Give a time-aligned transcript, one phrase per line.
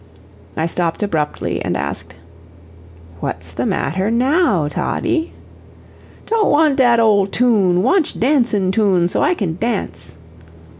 [0.57, 2.15] I stopped abruptly and asked:
[3.19, 5.31] "What's the matter NOW, Toddie?"
[6.25, 10.17] "Don't want dat old tune; wantsh dancin' tune, so I can dance."